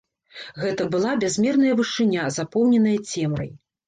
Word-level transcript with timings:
Гэта 0.61 0.85
была 0.95 1.11
бязмерная 1.23 1.75
вышыня, 1.81 2.23
запоўненая 2.39 2.95
цемрай. 3.11 3.53